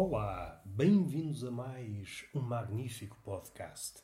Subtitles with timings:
[0.00, 4.00] Olá, bem-vindos a mais um magnífico podcast.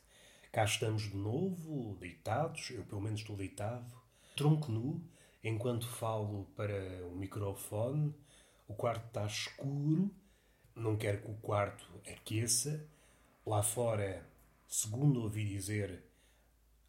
[0.51, 3.95] Cá estamos de novo, deitados, eu pelo menos estou deitado,
[4.35, 5.01] tronco nu,
[5.41, 8.13] enquanto falo para o microfone.
[8.67, 10.13] O quarto está escuro,
[10.75, 12.85] não quero que o quarto aqueça.
[13.45, 14.27] Lá fora,
[14.67, 16.03] segundo ouvi dizer,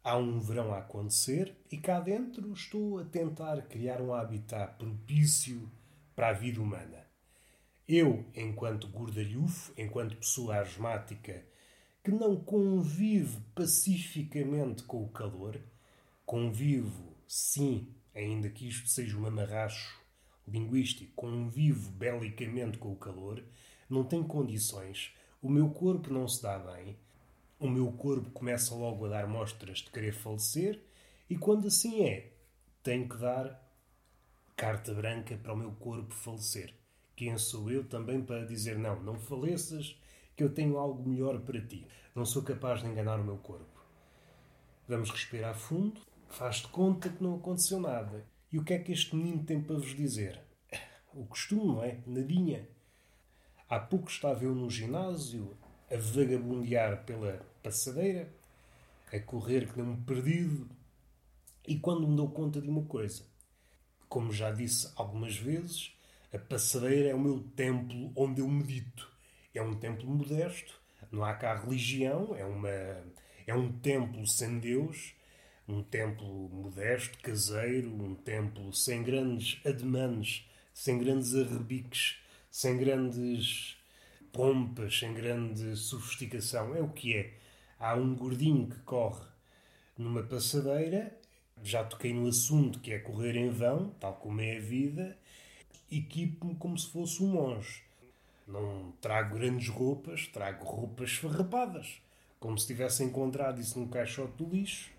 [0.03, 5.71] há um verão a acontecer e cá dentro estou a tentar criar um habitat propício
[6.13, 7.06] para a vida humana.
[7.87, 11.45] Eu, enquanto gordalhufo, enquanto pessoa asmática
[12.03, 15.57] que não convive pacificamente com o calor,
[16.25, 20.01] convivo, sim, ainda que isto seja um amarracho
[20.45, 23.41] linguístico, convivo belicamente com o calor,
[23.89, 26.97] não tenho condições, o meu corpo não se dá bem,
[27.57, 30.83] o meu corpo começa logo a dar mostras de querer falecer,
[31.29, 32.33] e quando assim é,
[32.83, 33.65] tenho que dar
[34.57, 36.73] carta branca para o meu corpo falecer.
[37.17, 39.99] Quem sou eu também para dizer não, não faleças,
[40.35, 41.87] que eu tenho algo melhor para ti.
[42.13, 43.83] Não sou capaz de enganar o meu corpo.
[44.87, 45.99] Vamos respirar fundo.
[46.29, 48.23] Faz de conta que não aconteceu nada.
[48.51, 50.39] E o que é que este menino tem para vos dizer?
[51.11, 51.97] O costume, não é?
[52.05, 52.69] Nadinha.
[53.67, 55.57] Há pouco estava eu no ginásio,
[55.91, 58.31] a vagabundear pela passadeira,
[59.11, 60.69] a correr que nem um perdido,
[61.67, 63.25] e quando me dou conta de uma coisa,
[64.07, 65.96] como já disse algumas vezes,
[66.33, 69.09] a passadeira é o meu templo onde eu medito.
[69.53, 70.79] É um templo modesto,
[71.11, 75.13] não há cá religião, é, uma, é um templo sem Deus,
[75.67, 82.19] um templo modesto, caseiro, um templo sem grandes ademanes, sem grandes arrebiques,
[82.51, 83.77] sem grandes
[84.31, 86.75] pompas, sem grande sofisticação.
[86.75, 87.33] É o que é.
[87.79, 89.25] Há um gordinho que corre
[89.97, 91.17] numa passadeira,
[91.63, 95.17] já toquei no assunto que é correr em vão, tal como é a vida,
[95.91, 97.83] equipo-me como se fosse um monge.
[98.47, 102.01] Não trago grandes roupas, trago roupas farrapadas,
[102.39, 104.91] como se tivesse encontrado isso num caixote do lixo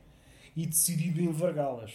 [0.57, 1.93] e decidido envergá-las.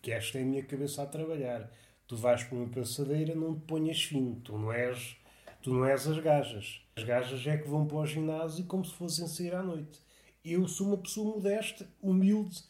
[0.00, 1.70] Que esta é a minha cabeça a trabalhar.
[2.06, 4.36] Tu vais para uma passadeira, não te ponhas fino.
[4.36, 5.16] Tu não és,
[5.62, 6.80] tu não és as gajas.
[6.96, 10.00] As gajas é que vão para o ginásio como se fossem sair à noite.
[10.44, 12.62] Eu sou uma pessoa modesta, humilde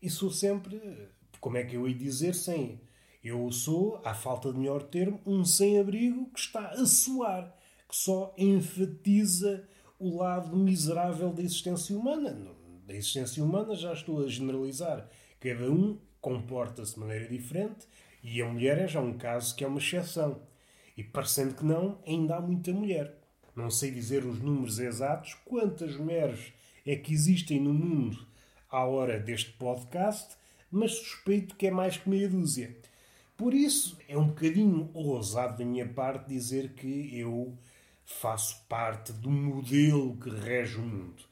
[0.00, 0.80] e sou sempre,
[1.40, 2.80] como é que eu ia dizer, sem
[3.26, 7.54] eu sou, à falta de melhor termo, um sem-abrigo que está a suar,
[7.88, 12.54] que só enfatiza o lado miserável da existência humana.
[12.86, 15.08] Da existência humana já estou a generalizar.
[15.40, 17.86] Cada um comporta-se de maneira diferente
[18.22, 20.42] e a mulher é já um caso que é uma exceção.
[20.96, 23.14] E parecendo que não, ainda há muita mulher.
[23.54, 26.52] Não sei dizer os números exatos, quantas mulheres
[26.84, 28.26] é que existem no mundo
[28.70, 30.36] à hora deste podcast,
[30.70, 32.76] mas suspeito que é mais que meia dúzia.
[33.36, 37.54] Por isso, é um bocadinho ousado da minha parte dizer que eu
[38.06, 41.22] faço parte do modelo que rege o mundo.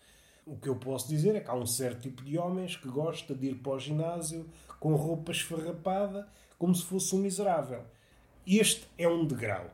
[0.44, 3.34] O que eu posso dizer é que há um certo tipo de homens que gosta
[3.34, 4.46] de ir para o ginásio
[4.78, 6.28] com roupa esfarrapada,
[6.58, 7.82] como se fosse um miserável.
[8.46, 9.70] Este é um degrau,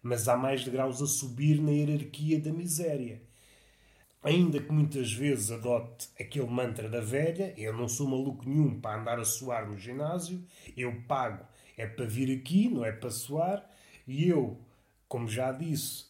[0.00, 3.20] mas há mais degraus a subir na hierarquia da miséria.
[4.22, 9.00] Ainda que muitas vezes adote aquele mantra da velha, eu não sou maluco nenhum para
[9.00, 10.44] andar a suar no ginásio,
[10.76, 11.44] eu pago
[11.82, 13.68] é para vir aqui, não é para soar,
[14.06, 14.56] e eu,
[15.08, 16.06] como já disse,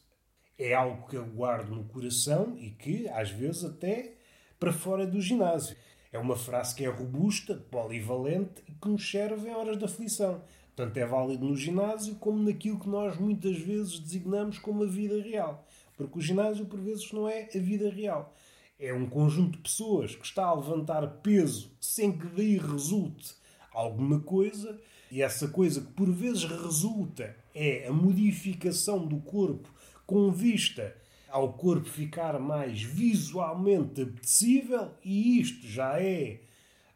[0.59, 4.15] é algo que eu guardo no coração e que, às vezes, até
[4.61, 5.77] para fora do ginásio.
[6.13, 10.43] É uma frase que é robusta, polivalente e que nos serve em horas de aflição.
[10.77, 15.23] Tanto é válido no ginásio como naquilo que nós muitas vezes designamos como a vida
[15.23, 15.67] real.
[15.97, 18.35] Porque o ginásio, por vezes, não é a vida real.
[18.79, 23.35] É um conjunto de pessoas que está a levantar peso sem que daí resulte
[23.73, 24.79] alguma coisa
[25.13, 29.69] e essa coisa que por vezes resulta é a modificação do corpo
[30.07, 30.97] com vista
[31.29, 36.41] ao corpo ficar mais visualmente apetecível, e isto já é.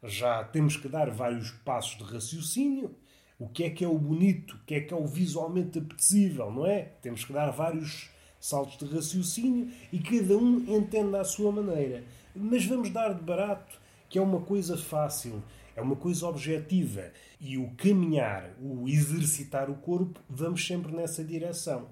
[0.03, 2.95] Já temos que dar vários passos de raciocínio.
[3.37, 4.55] O que é que é o bonito?
[4.55, 6.93] O que é que é o visualmente apetecível, não é?
[7.03, 8.09] Temos que dar vários
[8.39, 12.03] saltos de raciocínio e cada um entende à sua maneira.
[12.35, 13.79] Mas vamos dar de barato
[14.09, 15.43] que é uma coisa fácil
[15.77, 17.11] é uma coisa objetiva.
[17.39, 21.89] E o caminhar, o exercitar o corpo, vamos sempre nessa direção.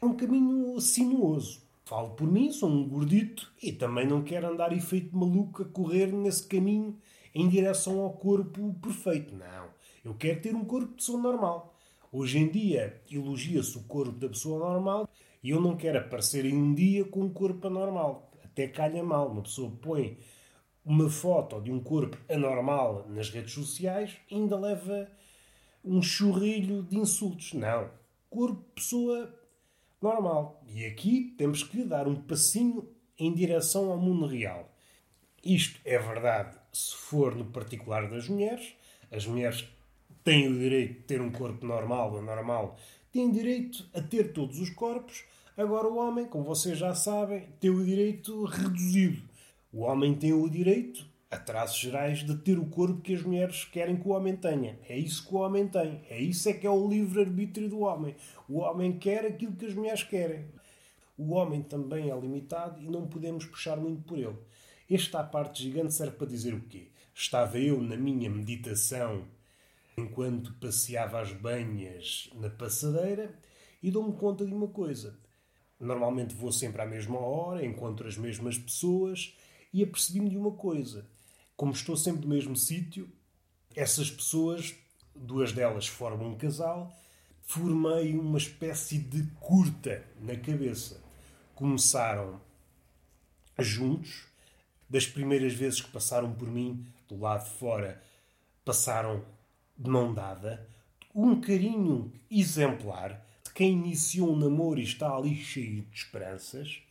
[0.00, 1.60] É um caminho sinuoso.
[1.84, 6.06] Falo por mim, sou um gordito e também não quero andar efeito maluco a correr
[6.06, 6.96] nesse caminho
[7.34, 9.34] em direção ao corpo perfeito.
[9.34, 9.68] Não.
[10.02, 11.76] Eu quero ter um corpo de pessoa normal.
[12.10, 15.06] Hoje em dia elogia-se o corpo da pessoa normal
[15.42, 18.32] e eu não quero aparecer em um dia com um corpo anormal.
[18.42, 19.30] Até calha mal.
[19.30, 20.16] Uma pessoa põe
[20.90, 25.08] uma foto de um corpo anormal nas redes sociais ainda leva
[25.84, 27.52] um churrilho de insultos.
[27.52, 27.88] Não.
[28.28, 29.32] Corpo, pessoa
[30.02, 30.60] normal.
[30.66, 34.68] E aqui temos que dar um passinho em direção ao mundo real.
[35.44, 38.74] Isto é verdade se for no particular das mulheres.
[39.12, 39.64] As mulheres
[40.24, 42.76] têm o direito de ter um corpo normal ou normal,
[43.12, 45.22] têm direito a ter todos os corpos.
[45.56, 49.29] Agora, o homem, como vocês já sabem, tem o direito reduzido.
[49.72, 53.64] O homem tem o direito, a traços gerais, de ter o corpo que as mulheres
[53.64, 54.76] querem que o homem tenha.
[54.88, 56.00] É isso que o homem tem.
[56.10, 58.16] É isso é que é o livre-arbítrio do homem.
[58.48, 60.44] O homem quer aquilo que as mulheres querem.
[61.16, 64.36] O homem também é limitado e não podemos puxar muito por ele.
[64.90, 66.88] Esta parte gigante serve para dizer o quê?
[67.14, 69.24] Estava eu na minha meditação
[69.96, 73.38] enquanto passeava as banhas na passadeira
[73.80, 75.16] e dou-me conta de uma coisa.
[75.78, 79.36] Normalmente vou sempre à mesma hora, encontro as mesmas pessoas
[79.72, 81.06] e apercebi-me de uma coisa.
[81.56, 83.08] Como estou sempre no mesmo sítio,
[83.74, 84.74] essas pessoas,
[85.14, 86.92] duas delas formam um casal,
[87.42, 91.02] formei uma espécie de curta na cabeça.
[91.54, 92.40] Começaram
[93.58, 94.24] juntos,
[94.88, 98.02] das primeiras vezes que passaram por mim, do lado de fora,
[98.64, 99.24] passaram
[99.78, 100.68] de mão dada,
[101.14, 106.82] um carinho exemplar de quem iniciou um namoro e está ali cheio de esperanças.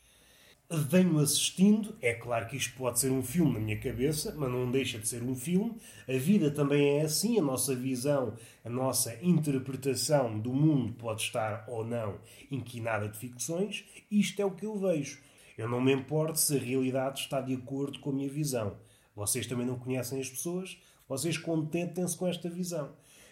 [0.72, 4.70] Venho assistindo, é claro que isto pode ser um filme na minha cabeça, mas não
[4.70, 5.76] deixa de ser um filme.
[6.08, 11.66] A vida também é assim, a nossa visão, a nossa interpretação do mundo pode estar
[11.68, 12.20] ou não
[12.52, 13.84] inquinada de ficções.
[14.12, 15.20] Isto é o que eu vejo.
[15.58, 18.78] Eu não me importo se a realidade está de acordo com a minha visão.
[19.16, 20.78] Vocês também não conhecem as pessoas,
[21.08, 22.92] vocês contentem-se com esta visão.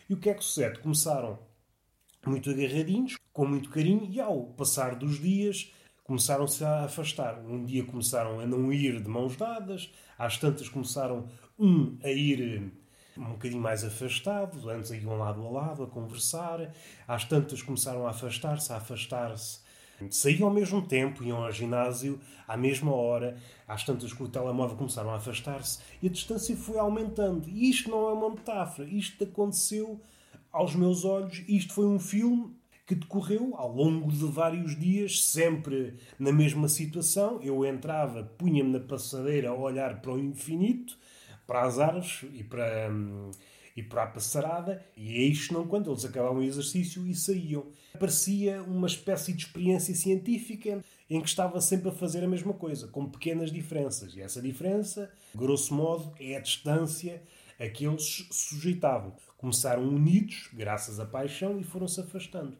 [0.09, 0.79] E o que é que sucede?
[0.79, 1.37] Começaram
[2.25, 5.71] muito agarradinhos, com muito carinho, e ao passar dos dias
[6.07, 7.39] começaram-se a afastar.
[7.45, 11.27] Um dia começaram a não ir de mãos dadas, às tantas começaram
[11.59, 12.71] um a ir
[13.17, 16.71] um bocadinho mais afastados, antes iam lado a lado a conversar,
[17.07, 19.67] às tantas começaram a afastar-se, a afastar-se
[20.11, 23.35] Saíam ao mesmo tempo, iam ao ginásio à mesma hora,
[23.67, 27.49] às tantas que o telemóvel começaram a afastar-se e a distância foi aumentando.
[27.49, 29.99] E isto não é uma metáfora, isto aconteceu
[30.51, 31.43] aos meus olhos.
[31.47, 32.55] Isto foi um filme
[32.87, 37.39] que decorreu ao longo de vários dias, sempre na mesma situação.
[37.43, 40.97] Eu entrava, punha-me na passadeira a olhar para o infinito,
[41.45, 42.89] para as árvores e para.
[42.89, 43.29] Hum,
[43.75, 47.67] e para a passarada, e isto não quando eles acabavam o exercício e saíam.
[47.99, 52.87] Parecia uma espécie de experiência científica em que estava sempre a fazer a mesma coisa,
[52.87, 54.15] com pequenas diferenças.
[54.15, 57.21] E essa diferença, grosso modo, é a distância
[57.59, 59.13] a que eles sujeitavam.
[59.37, 62.57] Começaram unidos, graças à paixão, e foram-se afastando.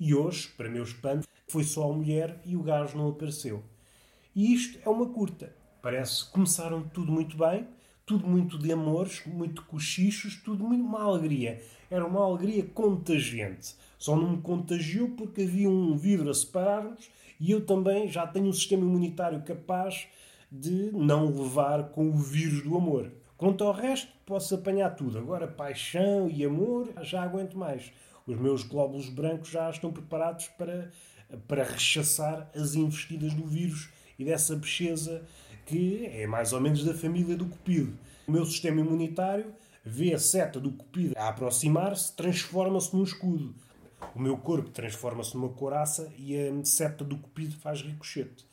[0.00, 3.62] E hoje, para meu espanto, foi só a mulher e o gajo não apareceu.
[4.34, 5.52] E isto é uma curta.
[5.82, 7.66] Parece que começaram tudo muito bem,
[8.06, 11.60] tudo muito de amores, muito cochichos, tudo muito uma alegria.
[11.90, 13.74] Era uma alegria contagiante.
[13.98, 17.10] Só não me contagiou porque havia um vidro a separar-nos
[17.40, 20.06] e eu também já tenho um sistema imunitário capaz
[20.50, 23.12] de não levar com o vírus do amor.
[23.36, 25.18] Quanto ao resto, posso apanhar tudo.
[25.18, 27.92] Agora, paixão e amor, já aguento mais.
[28.28, 30.92] Os meus glóbulos brancos já estão preparados para,
[31.48, 35.26] para rechaçar as investidas do vírus e dessa bexeza
[35.64, 37.98] que é mais ou menos da família do cupido.
[38.26, 43.54] O meu sistema imunitário vê a seta do cupido a aproximar-se, transforma-se num escudo.
[44.14, 48.44] O meu corpo transforma-se numa coraça e a seta do cupido faz ricochete.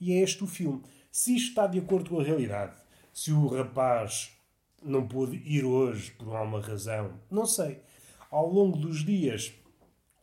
[0.00, 0.82] E é este o filme.
[1.12, 2.74] Se isto está de acordo com a realidade,
[3.12, 4.32] se o rapaz
[4.82, 7.80] não pôde ir hoje por alguma razão, não sei.
[8.32, 9.52] Ao longo dos dias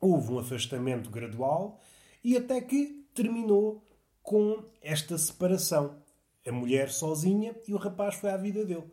[0.01, 1.79] houve um afastamento gradual
[2.23, 3.87] e até que terminou
[4.23, 6.01] com esta separação
[6.43, 8.91] a mulher sozinha e o rapaz foi à vida dele.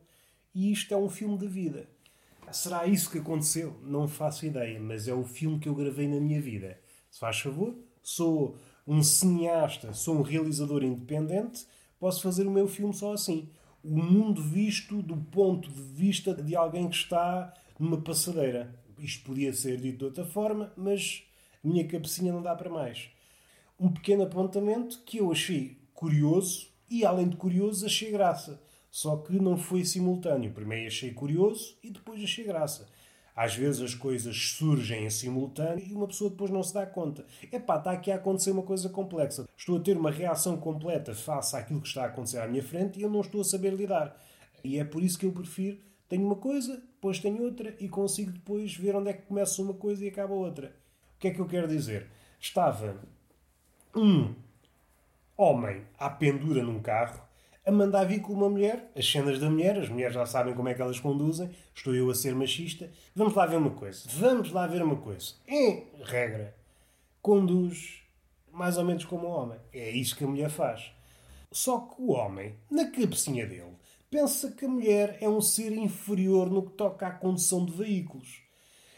[0.55, 1.89] E isto é um filme de vida.
[2.53, 3.81] Será isso que aconteceu?
[3.83, 6.79] Não faço ideia, mas é o filme que eu gravei na minha vida.
[7.11, 11.67] Se faz favor, sou um cineasta, sou um realizador independente,
[11.99, 13.49] posso fazer o meu filme só assim.
[13.83, 18.85] O mundo visto do ponto de vista de alguém que está numa passadeira.
[18.99, 21.23] Isto podia ser dito de outra forma, mas
[21.65, 23.11] a minha cabecinha não dá para mais.
[23.79, 28.61] Um pequeno apontamento que eu achei curioso e além de curioso, achei graça.
[28.91, 30.53] Só que não foi simultâneo.
[30.53, 32.89] Primeiro achei curioso e depois achei graça.
[33.35, 37.27] Às vezes as coisas surgem em simultâneo e uma pessoa depois não se dá conta.
[37.53, 39.47] Epá, está aqui a acontecer uma coisa complexa.
[39.55, 42.99] Estou a ter uma reação completa face àquilo que está a acontecer à minha frente
[42.99, 44.19] e eu não estou a saber lidar.
[44.65, 45.79] E é por isso que eu prefiro.
[46.09, 49.75] Tenho uma coisa, depois tenho outra e consigo depois ver onde é que começa uma
[49.75, 50.69] coisa e acaba outra.
[51.17, 52.09] O que é que eu quero dizer?
[52.41, 53.01] Estava
[53.95, 54.35] um
[55.37, 57.21] homem à pendura num carro,
[57.65, 60.69] a mandar vir com uma mulher, as cenas da mulher, as mulheres já sabem como
[60.69, 62.89] é que elas conduzem, estou eu a ser machista.
[63.15, 65.35] Vamos lá ver uma coisa, vamos lá ver uma coisa.
[65.49, 66.55] Em regra,
[67.21, 68.03] conduz
[68.53, 69.59] mais ou menos como o homem.
[69.73, 70.93] É isso que a mulher faz.
[71.51, 73.75] Só que o homem, na cabecinha dele,
[74.17, 78.41] pensa que a mulher é um ser inferior no que toca à condução de veículos.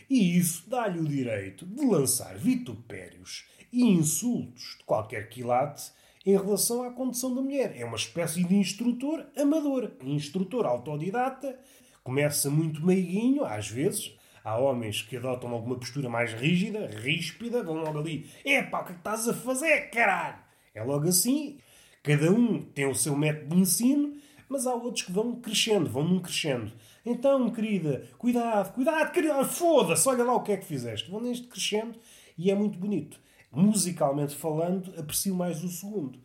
[0.09, 5.91] E isso dá-lhe o direito de lançar vitupérios e insultos de qualquer quilate
[6.25, 7.75] em relação à condução da mulher.
[7.77, 11.59] É uma espécie de instrutor amador, instrutor autodidata,
[12.05, 14.17] começa muito meiguinho, às vezes.
[14.45, 18.93] Há homens que adotam alguma postura mais rígida, ríspida, vão logo ali, epá, o que
[18.93, 20.39] é estás a fazer, caralho?
[20.73, 21.59] É logo assim.
[22.05, 24.17] Cada um tem o seu método de ensino,
[24.49, 26.73] mas há outros que vão crescendo, vão num crescendo.
[27.05, 31.11] Então, querida, cuidado, cuidado, querida, foda-se, olha lá o que é que fizeste.
[31.11, 31.99] Vão neste crescendo
[32.37, 33.21] e é muito bonito.
[33.51, 36.19] Musicalmente falando, aprecio mais o segundo.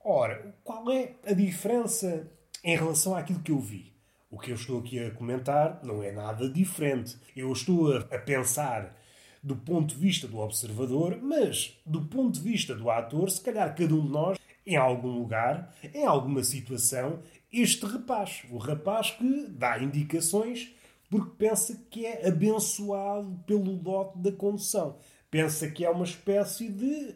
[0.00, 2.30] Ora, qual é a diferença
[2.62, 3.92] em relação àquilo que eu vi?
[4.30, 7.16] O que eu estou aqui a comentar não é nada diferente.
[7.34, 8.96] Eu estou a pensar
[9.42, 13.74] do ponto de vista do observador, mas do ponto de vista do ator, se calhar
[13.74, 17.20] cada um de nós, em algum lugar, em alguma situação,
[17.52, 20.74] este rapaz, o rapaz que dá indicações
[21.08, 24.96] porque pensa que é abençoado pelo dote da condução.
[25.30, 27.14] Pensa que é uma espécie de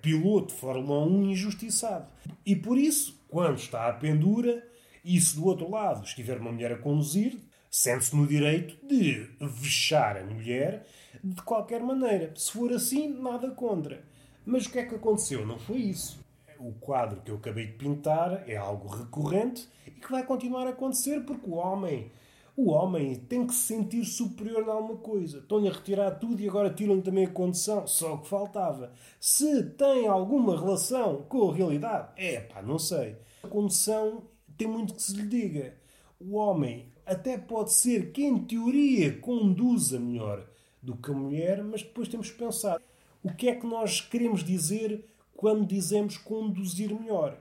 [0.00, 2.10] piloto de Fórmula 1 injustiçado.
[2.44, 4.66] E por isso, quando está à pendura,
[5.04, 7.38] e se do outro lado estiver uma mulher a conduzir,
[7.70, 10.86] sente-se no direito de vexar a mulher
[11.22, 12.32] de qualquer maneira.
[12.34, 14.02] Se for assim, nada contra.
[14.44, 15.44] Mas o que é que aconteceu?
[15.44, 16.24] Não foi isso.
[16.58, 20.70] O quadro que eu acabei de pintar é algo recorrente e que vai continuar a
[20.70, 22.10] acontecer porque o homem,
[22.56, 25.38] o homem tem que se sentir superior a alguma coisa.
[25.38, 27.86] Estão-lhe a retirar tudo e agora tiram-lhe também a condição.
[27.86, 28.92] Só o que faltava.
[29.20, 33.16] Se tem alguma relação com a realidade, é pá, não sei.
[33.42, 34.22] A condição
[34.56, 35.74] tem muito que se lhe diga.
[36.18, 40.46] O homem até pode ser que, em teoria, conduza melhor
[40.82, 42.80] do que a mulher, mas depois temos que pensar
[43.22, 45.04] o que é que nós queremos dizer
[45.36, 47.38] quando dizemos conduzir melhor.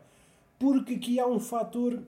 [0.59, 2.03] Porque aqui há um fator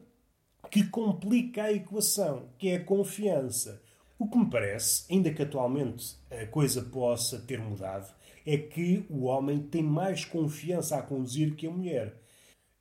[0.70, 3.82] que complica a equação, que é a confiança.
[4.20, 8.13] O que me parece, ainda que atualmente a coisa possa ter mudado,
[8.46, 12.22] é que o homem tem mais confiança a conduzir que a mulher.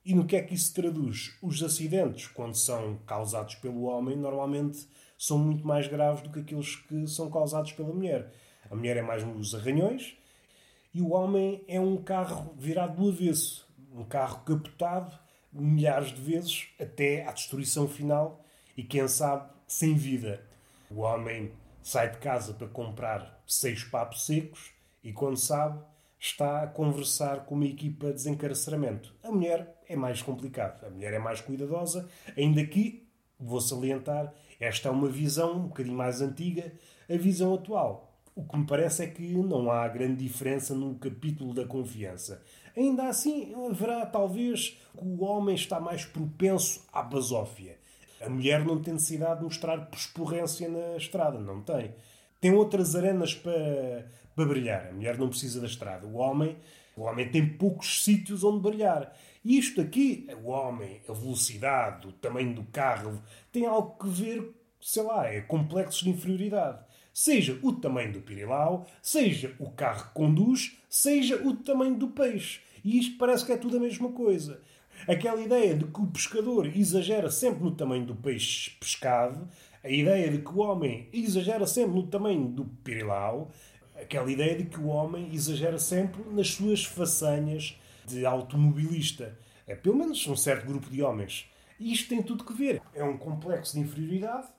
[0.03, 1.37] E no que é que isso traduz?
[1.41, 4.87] Os acidentes, quando são causados pelo homem, normalmente
[5.17, 8.31] são muito mais graves do que aqueles que são causados pela mulher.
[8.69, 10.17] A mulher é mais nos arranhões
[10.93, 15.11] e o homem é um carro virado do avesso, um carro capotado
[15.51, 18.43] milhares de vezes até à destruição final
[18.75, 20.43] e quem sabe sem vida.
[20.89, 21.51] O homem
[21.81, 24.71] sai de casa para comprar seis papos secos
[25.03, 25.81] e quando sabe
[26.19, 29.13] está a conversar com uma equipa de desencarceramento.
[29.23, 33.07] A mulher é mais complicado, a mulher é mais cuidadosa, ainda que,
[33.39, 36.73] vou salientar, esta é uma visão um bocadinho mais antiga,
[37.09, 38.06] a visão atual.
[38.37, 42.39] O que me parece é que não há grande diferença no capítulo da confiança.
[42.77, 47.79] Ainda assim, haverá talvez que o homem está mais propenso à basófia.
[48.21, 51.95] A mulher não tem necessidade de mostrar persporrência na estrada, não tem.
[52.39, 54.89] Tem outras arenas para, para brilhar.
[54.89, 56.05] A mulher não precisa da estrada.
[56.05, 56.57] O homem,
[56.95, 59.17] o homem tem poucos sítios onde brilhar.
[59.43, 63.19] E isto aqui, o homem, a velocidade, o tamanho do carro,
[63.51, 64.47] tem algo que ver,
[64.79, 66.85] sei lá, é complexos de inferioridade.
[67.19, 72.59] Seja o tamanho do pirilau, seja o carro que conduz, seja o tamanho do peixe.
[72.85, 74.61] E isto parece que é tudo a mesma coisa.
[75.07, 79.49] Aquela ideia de que o pescador exagera sempre no tamanho do peixe pescado,
[79.83, 83.49] a ideia de que o homem exagera sempre no tamanho do pirilau,
[83.99, 89.35] aquela ideia de que o homem exagera sempre nas suas façanhas de automobilista.
[89.65, 91.49] É pelo menos um certo grupo de homens.
[91.79, 92.79] E isto tem tudo que ver.
[92.93, 94.49] É um complexo de inferioridade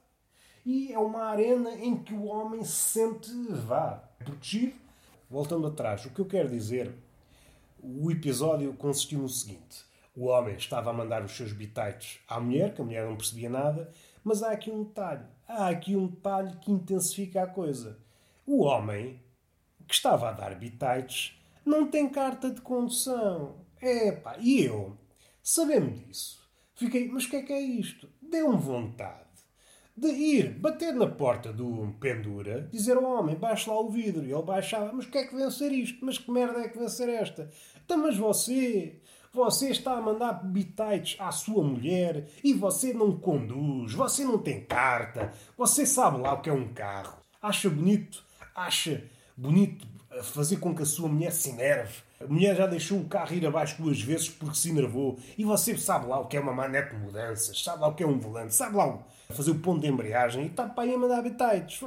[0.68, 4.74] e é uma arena em que o homem se sente, vá, protegido.
[5.30, 6.94] Voltando atrás, o que eu quero dizer,
[7.82, 9.82] o episódio consistiu no seguinte.
[10.14, 13.48] O homem estava a mandar os seus bitites à mulher, que a mulher não percebia
[13.48, 13.90] nada,
[14.22, 15.24] mas há aqui um detalhe.
[15.48, 17.98] Há aqui um detalhe que intensifica a coisa.
[18.44, 19.22] O homem
[19.86, 23.56] que estava a dar bitites não tem carta de condução.
[23.80, 24.98] Epá, e eu,
[25.42, 28.06] sabendo disso, fiquei, mas o que é que é isto?
[28.20, 29.27] Deu-me vontade
[29.98, 34.24] de ir bater na porta do pendura, dizer ao homem, baixe lá o vidro.
[34.24, 36.04] E ele baixava, mas que é que vem ser isto?
[36.04, 37.50] Mas que merda é que vem ser esta?
[37.84, 39.00] Então, mas você,
[39.32, 44.64] você está a mandar bitites à sua mulher e você não conduz, você não tem
[44.64, 47.18] carta, você sabe lá o que é um carro.
[47.42, 48.24] Acha bonito?
[48.54, 49.02] Acha
[49.36, 49.84] bonito
[50.22, 52.07] fazer com que a sua mulher se enerve.
[52.20, 55.18] A mulher já deixou o carro ir abaixo duas vezes porque se enervou.
[55.36, 58.02] E você sabe lá o que é uma manete de mudanças, sabe lá o que
[58.02, 58.98] é um volante, sabe lá
[59.30, 61.80] fazer o ponto de embreagem e está para aí a mandar bitites.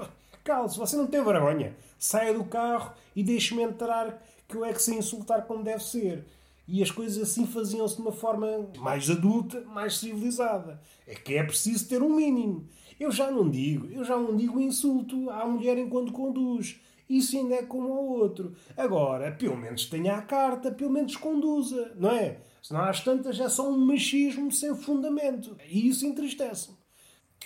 [0.43, 1.75] cale-se, você não tem vergonha.
[1.99, 6.25] Saia do carro e deixe-me entrar, que eu é que sei insultar como deve ser.
[6.67, 8.47] E as coisas assim faziam-se de uma forma
[8.77, 10.79] mais adulta, mais civilizada.
[11.05, 12.65] É que é preciso ter um mínimo.
[12.99, 16.79] Eu já não digo, eu já não digo insulto à mulher enquanto conduz.
[17.11, 18.55] Isso ainda é como ao outro.
[18.77, 22.39] Agora, pelo menos tenha a carta, pelo menos conduza, não é?
[22.61, 25.57] Senão às tantas é só um machismo sem fundamento.
[25.67, 26.77] E isso entristece-me.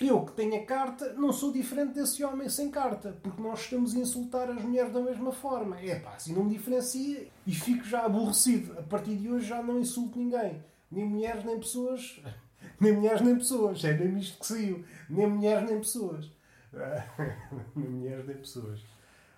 [0.00, 3.96] Eu que tenho a carta não sou diferente desse homem sem carta, porque nós estamos
[3.96, 5.80] a insultar as mulheres da mesma forma.
[5.80, 8.78] É pá, assim não me diferencia e fico já aborrecido.
[8.78, 10.62] A partir de hoje já não insulto ninguém.
[10.90, 12.20] Nem mulheres, nem pessoas.
[12.78, 13.82] Nem mulheres, nem pessoas.
[13.84, 14.84] É mesmo isto que saiu.
[15.08, 16.30] Nem mulheres, nem pessoas.
[17.74, 18.80] nem mulheres, nem pessoas.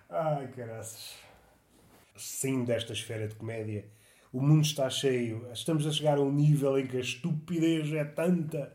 [0.09, 1.15] Ai, caraças.
[2.15, 3.85] Sim, desta esfera de comédia,
[4.33, 5.47] o mundo está cheio.
[5.53, 8.73] Estamos a chegar a um nível em que a estupidez é tanta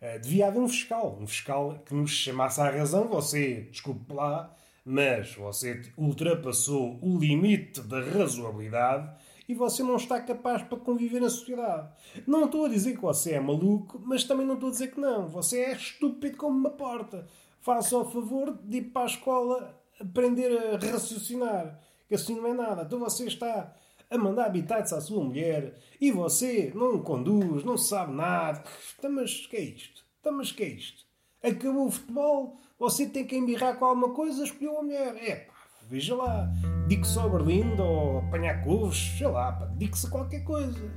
[0.00, 3.08] eh, devia haver um fiscal, um fiscal que nos chamasse à razão.
[3.08, 9.10] Você, desculpe lá, mas você ultrapassou o limite da razoabilidade
[9.48, 11.88] e você não está capaz para conviver na sociedade.
[12.26, 15.00] Não estou a dizer que você é maluco, mas também não estou a dizer que
[15.00, 15.28] não.
[15.28, 17.26] Você é estúpido como uma porta.
[17.60, 22.54] Faça o favor de ir para a escola aprender a raciocinar, que assim não é
[22.54, 22.82] nada.
[22.82, 23.74] Então você está
[24.10, 28.62] a mandar habitats à sua mulher e você não conduz, não sabe nada.
[28.98, 30.04] Então, mas que é isto?
[30.20, 31.04] Então, mas que é isto?
[31.42, 35.16] Acabou o futebol, você tem que embirrar com alguma coisa, escolheu a mulher.
[35.16, 35.54] É pá,
[35.88, 36.48] veja lá,
[36.88, 40.90] dique-se ao Berlindo ou apanhar couves, sei lá, dique-se qualquer coisa.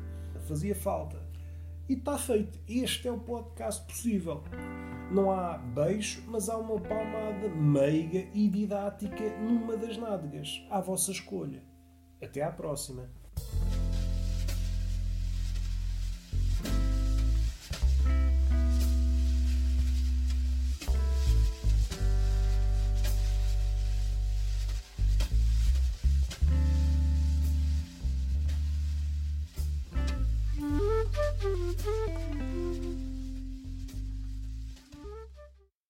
[0.47, 1.21] Fazia falta.
[1.87, 2.59] E está feito.
[2.67, 4.43] Este é o podcast possível.
[5.11, 11.11] Não há beijo, mas há uma palmada meiga e didática numa das nádegas, à vossa
[11.11, 11.61] escolha.
[12.23, 13.09] Até à próxima!